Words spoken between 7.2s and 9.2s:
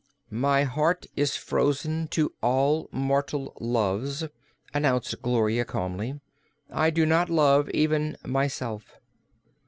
love even myself."